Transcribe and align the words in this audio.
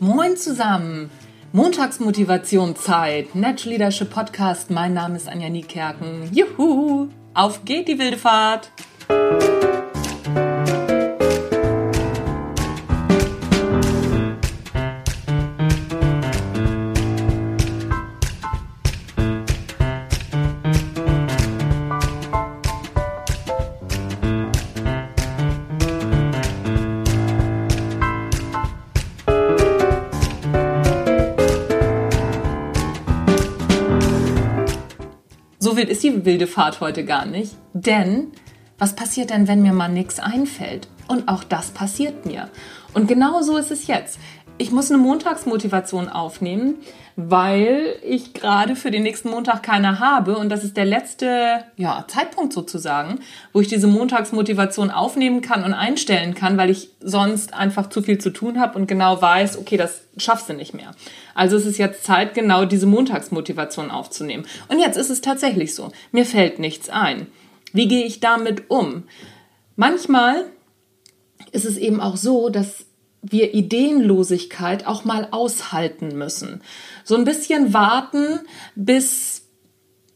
Moin 0.00 0.36
zusammen. 0.36 1.10
Montagsmotivationzeit, 1.52 3.34
Natural 3.34 3.72
Leadership 3.72 4.10
Podcast. 4.10 4.70
Mein 4.70 4.94
Name 4.94 5.16
ist 5.16 5.28
Anja 5.28 5.48
Niekerken. 5.48 6.30
Juhu! 6.32 7.08
Auf 7.34 7.64
geht 7.64 7.88
die 7.88 7.98
wilde 7.98 8.16
Fahrt! 8.16 8.70
Wild 35.76 35.88
ist 35.88 36.02
die 36.02 36.24
wilde 36.24 36.46
Fahrt 36.46 36.80
heute 36.80 37.04
gar 37.04 37.26
nicht. 37.26 37.54
Denn 37.72 38.32
was 38.78 38.94
passiert 38.94 39.30
denn, 39.30 39.48
wenn 39.48 39.62
mir 39.62 39.72
mal 39.72 39.88
nichts 39.88 40.18
einfällt? 40.18 40.88
Und 41.08 41.28
auch 41.28 41.44
das 41.44 41.70
passiert 41.70 42.26
mir. 42.26 42.48
Und 42.94 43.06
genau 43.08 43.42
so 43.42 43.56
ist 43.56 43.70
es 43.70 43.86
jetzt. 43.86 44.18
Ich 44.58 44.70
muss 44.70 44.90
eine 44.90 45.02
Montagsmotivation 45.02 46.08
aufnehmen, 46.08 46.76
weil 47.14 47.96
ich 48.02 48.32
gerade 48.32 48.74
für 48.74 48.90
den 48.90 49.02
nächsten 49.02 49.28
Montag 49.28 49.62
keine 49.62 50.00
habe. 50.00 50.38
Und 50.38 50.48
das 50.48 50.64
ist 50.64 50.78
der 50.78 50.86
letzte 50.86 51.64
ja, 51.76 52.06
Zeitpunkt 52.08 52.54
sozusagen, 52.54 53.20
wo 53.52 53.60
ich 53.60 53.68
diese 53.68 53.86
Montagsmotivation 53.86 54.90
aufnehmen 54.90 55.42
kann 55.42 55.62
und 55.62 55.74
einstellen 55.74 56.34
kann, 56.34 56.56
weil 56.56 56.70
ich 56.70 56.88
sonst 57.00 57.52
einfach 57.52 57.90
zu 57.90 58.00
viel 58.00 58.16
zu 58.16 58.30
tun 58.30 58.58
habe 58.58 58.78
und 58.78 58.86
genau 58.86 59.20
weiß, 59.20 59.58
okay, 59.58 59.76
das 59.76 60.04
schaffst 60.16 60.48
du 60.48 60.54
nicht 60.54 60.72
mehr. 60.72 60.92
Also 61.34 61.58
es 61.58 61.66
ist 61.66 61.76
jetzt 61.76 62.04
Zeit, 62.04 62.32
genau 62.32 62.64
diese 62.64 62.86
Montagsmotivation 62.86 63.90
aufzunehmen. 63.90 64.46
Und 64.68 64.78
jetzt 64.78 64.96
ist 64.96 65.10
es 65.10 65.20
tatsächlich 65.20 65.74
so. 65.74 65.92
Mir 66.12 66.24
fällt 66.24 66.58
nichts 66.58 66.88
ein. 66.88 67.26
Wie 67.74 67.88
gehe 67.88 68.06
ich 68.06 68.20
damit 68.20 68.70
um? 68.70 69.02
Manchmal 69.76 70.46
ist 71.52 71.66
es 71.66 71.76
eben 71.76 72.00
auch 72.00 72.16
so, 72.16 72.48
dass 72.48 72.85
wir 73.30 73.54
Ideenlosigkeit 73.54 74.86
auch 74.86 75.04
mal 75.04 75.28
aushalten 75.30 76.16
müssen. 76.16 76.62
So 77.04 77.16
ein 77.16 77.24
bisschen 77.24 77.72
warten, 77.72 78.40
bis, 78.74 79.42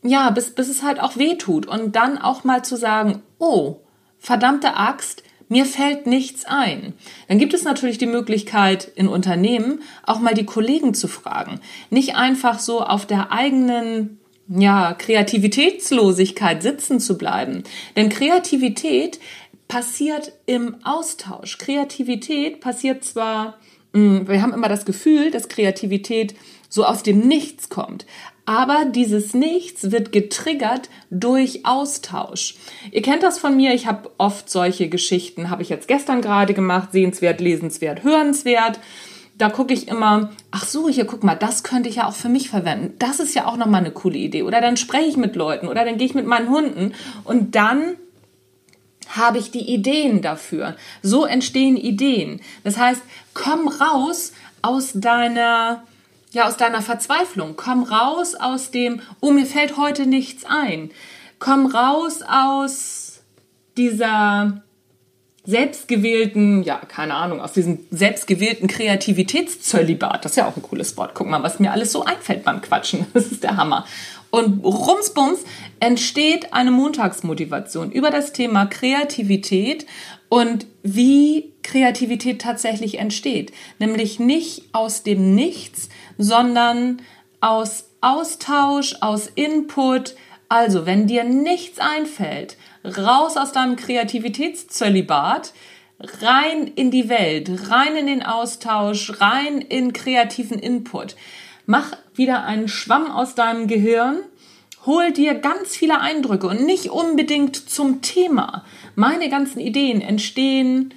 ja, 0.03 0.31
bis, 0.31 0.55
bis 0.55 0.69
es 0.69 0.83
halt 0.83 1.01
auch 1.01 1.17
weh 1.17 1.37
tut 1.37 1.67
und 1.67 1.97
dann 1.97 2.19
auch 2.19 2.45
mal 2.45 2.65
zu 2.65 2.77
sagen, 2.77 3.23
oh, 3.39 3.77
verdammte 4.19 4.77
Axt, 4.77 5.23
mir 5.49 5.67
fällt 5.67 6.07
nichts 6.07 6.45
ein. 6.45 6.95
Dann 7.27 7.39
gibt 7.39 7.55
es 7.55 7.65
natürlich 7.65 7.99
die 7.99 8.07
Möglichkeit 8.07 8.89
in 8.95 9.09
Unternehmen 9.09 9.83
auch 10.05 10.21
mal 10.21 10.35
die 10.35 10.47
Kollegen 10.47 10.95
zu 10.95 11.09
fragen. 11.09 11.61
Nicht 11.91 12.15
einfach 12.15 12.61
so 12.61 12.83
auf 12.83 13.05
der 13.05 13.33
eigenen 13.33 14.21
ja, 14.49 14.95
Kreativitätslosigkeit 14.95 16.63
sitzen 16.63 17.01
zu 17.01 17.19
bleiben. 17.19 17.65
Denn 17.97 18.09
Kreativität 18.09 19.19
passiert 19.71 20.33
im 20.47 20.79
Austausch. 20.83 21.57
Kreativität 21.57 22.61
passiert 22.61 23.05
zwar, 23.05 23.57
mm, 23.93 24.27
wir 24.27 24.43
haben 24.43 24.53
immer 24.53 24.69
das 24.69 24.85
Gefühl, 24.85 25.31
dass 25.31 25.49
Kreativität 25.49 26.35
so 26.69 26.85
aus 26.85 27.05
dem 27.05 27.21
Nichts 27.21 27.69
kommt. 27.69 28.05
Aber 28.47 28.85
dieses 28.85 29.33
Nichts 29.33 29.93
wird 29.93 30.11
getriggert 30.11 30.91
durch 31.11 31.67
Austausch. 31.67 32.57
Ihr 32.91 33.01
kennt 33.03 33.23
das 33.23 33.39
von 33.39 33.57
mir, 33.57 33.73
ich 33.73 33.87
habe 33.87 34.11
oft 34.19 34.51
solche 34.51 34.89
Geschichten, 34.89 35.51
habe 35.51 35.63
ich 35.63 35.69
jetzt 35.69 35.87
gestern 35.87 36.21
gerade 36.21 36.53
gemacht, 36.53 36.91
sehenswert, 36.91 37.41
lesenswert, 37.41 38.03
hörenswert. 38.03 38.81
Da 39.39 39.51
gucke 39.51 39.73
ich 39.73 39.87
immer, 39.87 40.33
ach 40.51 40.67
so, 40.67 40.89
hier 40.89 41.05
guck 41.05 41.23
mal, 41.23 41.37
das 41.37 41.63
könnte 41.63 41.89
ich 41.89 41.97
ja 41.97 42.09
auch 42.09 42.15
für 42.15 42.29
mich 42.29 42.51
verwenden. 42.51 42.95
Das 42.99 43.21
ist 43.21 43.37
ja 43.37 43.47
auch 43.47 43.57
nochmal 43.57 43.83
eine 43.83 43.93
coole 43.93 44.19
Idee. 44.19 44.43
Oder 44.43 44.61
dann 44.61 44.77
spreche 44.77 45.09
ich 45.09 45.17
mit 45.17 45.37
Leuten 45.37 45.69
oder 45.69 45.85
dann 45.85 45.97
gehe 45.97 46.09
ich 46.09 46.15
mit 46.15 46.27
meinen 46.27 46.51
Hunden 46.51 46.93
und 47.23 47.55
dann 47.55 47.95
habe 49.17 49.39
ich 49.39 49.51
die 49.51 49.73
Ideen 49.73 50.23
dafür. 50.23 50.77
So 51.03 51.25
entstehen 51.25 51.77
Ideen. 51.77 52.41
Das 52.65 52.77
heißt, 52.77 53.03
komm 53.35 53.69
raus 53.69 54.33
aus 54.63 54.93
deiner 54.95 55.85
ja, 56.33 56.47
aus 56.47 56.57
deiner 56.57 56.83
Verzweiflung. 56.83 57.55
Komm 57.57 57.83
raus 57.83 58.35
aus 58.35 58.71
dem, 58.71 59.01
oh, 59.21 59.33
mir 59.33 59.47
fällt 59.47 59.77
heute 59.77 60.07
nichts 60.07 60.45
ein. 60.45 60.91
Komm 61.39 61.67
raus 61.67 62.23
aus 62.23 63.23
dieser 63.77 64.63
selbstgewählten, 65.45 66.63
ja, 66.63 66.77
keine 66.77 67.15
Ahnung, 67.15 67.41
aus 67.41 67.53
diesem 67.53 67.81
selbstgewählten 67.91 68.69
Kreativitätszölibat. 68.69 70.25
Das 70.25 70.33
ist 70.33 70.37
ja 70.37 70.47
auch 70.47 70.57
ein 70.57 70.63
cooles 70.63 70.97
Wort. 70.97 71.15
Guck 71.15 71.29
mal, 71.29 71.43
was 71.43 71.59
mir 71.59 71.73
alles 71.73 71.93
so 71.93 72.05
einfällt 72.05 72.45
beim 72.45 72.61
Quatschen. 72.61 73.07
Das 73.15 73.27
ist 73.27 73.43
der 73.43 73.57
Hammer. 73.57 73.87
Und 74.31 74.65
rumsbums 74.65 75.41
entsteht 75.81 76.53
eine 76.53 76.71
Montagsmotivation 76.71 77.91
über 77.91 78.11
das 78.11 78.33
Thema 78.33 78.67
Kreativität 78.67 79.87
und 80.29 80.67
wie 80.83 81.53
Kreativität 81.63 82.41
tatsächlich 82.41 82.99
entsteht. 82.99 83.53
Nämlich 83.79 84.21
nicht 84.21 84.63
aus 84.73 85.03
dem 85.03 85.35
Nichts, 85.35 85.89
sondern 86.17 87.03
aus 87.41 87.87
Austausch, 88.01 88.97
aus 89.01 89.27
Input. 89.35 90.15
Also, 90.51 90.85
wenn 90.85 91.07
dir 91.07 91.23
nichts 91.23 91.79
einfällt, 91.79 92.57
raus 92.85 93.37
aus 93.37 93.53
deinem 93.53 93.77
Kreativitätszölibat, 93.77 95.53
rein 96.21 96.67
in 96.67 96.91
die 96.91 97.09
Welt, 97.09 97.71
rein 97.71 97.95
in 97.95 98.09
den 98.09 98.25
Austausch, 98.25 99.21
rein 99.21 99.61
in 99.61 99.93
kreativen 99.93 100.59
Input. 100.59 101.15
Mach 101.67 101.97
wieder 102.17 102.43
einen 102.43 102.67
Schwamm 102.67 103.13
aus 103.13 103.37
deinem 103.37 103.69
Gehirn, 103.69 104.23
hol 104.85 105.13
dir 105.13 105.35
ganz 105.35 105.77
viele 105.77 106.01
Eindrücke 106.01 106.49
und 106.49 106.67
nicht 106.67 106.91
unbedingt 106.91 107.55
zum 107.55 108.03
Thema. 108.03 108.65
Meine 108.97 109.29
ganzen 109.29 109.61
Ideen 109.61 110.01
entstehen 110.01 110.93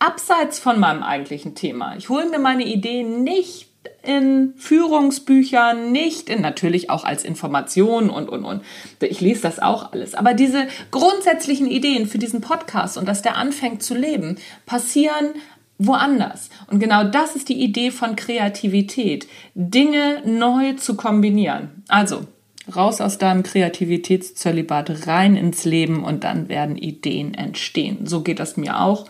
abseits 0.00 0.58
von 0.58 0.80
meinem 0.80 1.04
eigentlichen 1.04 1.54
Thema. 1.54 1.94
Ich 1.96 2.08
hole 2.08 2.28
mir 2.28 2.40
meine 2.40 2.64
Ideen 2.64 3.22
nicht 3.22 3.67
in 4.02 4.54
Führungsbüchern, 4.56 5.92
nicht 5.92 6.28
in 6.28 6.40
natürlich 6.40 6.90
auch 6.90 7.04
als 7.04 7.24
Information 7.24 8.10
und 8.10 8.28
und 8.28 8.44
und. 8.44 8.62
Ich 9.00 9.20
lese 9.20 9.42
das 9.42 9.58
auch 9.58 9.92
alles. 9.92 10.14
Aber 10.14 10.34
diese 10.34 10.66
grundsätzlichen 10.90 11.70
Ideen 11.70 12.06
für 12.06 12.18
diesen 12.18 12.40
Podcast 12.40 12.98
und 12.98 13.06
dass 13.06 13.22
der 13.22 13.36
anfängt 13.36 13.82
zu 13.82 13.94
leben, 13.94 14.36
passieren 14.66 15.34
woanders. 15.78 16.50
Und 16.66 16.80
genau 16.80 17.04
das 17.04 17.36
ist 17.36 17.48
die 17.48 17.62
Idee 17.62 17.90
von 17.90 18.16
Kreativität, 18.16 19.28
Dinge 19.54 20.22
neu 20.24 20.74
zu 20.74 20.96
kombinieren. 20.96 21.82
Also 21.88 22.26
raus 22.74 23.00
aus 23.00 23.18
deinem 23.18 23.42
Kreativitätszölibat, 23.42 25.06
rein 25.06 25.36
ins 25.36 25.64
Leben 25.64 26.04
und 26.04 26.24
dann 26.24 26.48
werden 26.48 26.76
Ideen 26.76 27.34
entstehen. 27.34 28.06
So 28.06 28.22
geht 28.22 28.40
das 28.40 28.56
mir 28.56 28.80
auch. 28.80 29.06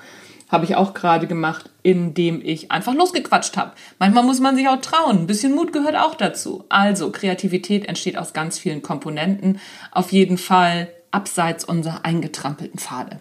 Habe 0.48 0.64
ich 0.64 0.76
auch 0.76 0.94
gerade 0.94 1.26
gemacht, 1.26 1.68
indem 1.82 2.40
ich 2.42 2.70
einfach 2.70 2.94
losgequatscht 2.94 3.56
habe. 3.58 3.72
Manchmal 3.98 4.24
muss 4.24 4.40
man 4.40 4.56
sich 4.56 4.66
auch 4.68 4.80
trauen. 4.80 5.18
Ein 5.18 5.26
bisschen 5.26 5.54
Mut 5.54 5.74
gehört 5.74 5.96
auch 5.96 6.14
dazu. 6.14 6.64
Also, 6.70 7.10
Kreativität 7.12 7.86
entsteht 7.86 8.16
aus 8.16 8.32
ganz 8.32 8.58
vielen 8.58 8.80
Komponenten. 8.80 9.60
Auf 9.92 10.10
jeden 10.10 10.38
Fall 10.38 10.88
abseits 11.10 11.64
unserer 11.64 12.04
eingetrampelten 12.04 12.80
Pfade. 12.80 13.20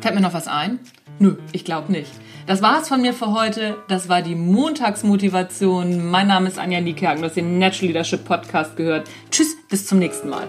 Fällt 0.00 0.14
mir 0.14 0.20
noch 0.22 0.34
was 0.34 0.48
ein? 0.48 0.80
Nö, 1.18 1.36
ich 1.52 1.64
glaube 1.64 1.92
nicht. 1.92 2.10
Das 2.46 2.62
war's 2.62 2.88
von 2.88 3.02
mir 3.02 3.12
für 3.12 3.32
heute. 3.32 3.76
Das 3.88 4.08
war 4.08 4.22
die 4.22 4.34
Montagsmotivation. 4.34 6.10
Mein 6.10 6.26
Name 6.26 6.48
ist 6.48 6.58
Anja 6.58 6.80
Niekerken. 6.80 7.20
Du 7.20 7.28
hast 7.28 7.36
den 7.36 7.58
Natural 7.58 7.88
Leadership 7.88 8.24
Podcast 8.24 8.76
gehört. 8.76 9.08
Tschüss, 9.30 9.54
bis 9.68 9.86
zum 9.86 9.98
nächsten 10.00 10.28
Mal. 10.28 10.48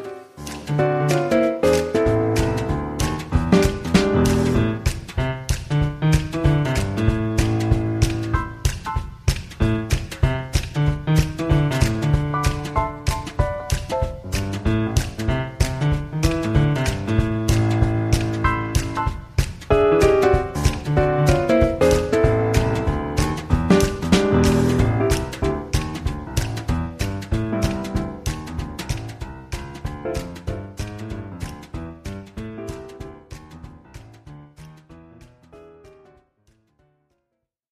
Bye. 30.03 30.32